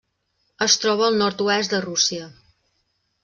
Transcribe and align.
Es 0.65 0.77
troba 0.85 1.05
al 1.09 1.19
nord-oest 1.19 1.75
de 1.75 1.83
Rússia. 1.87 2.31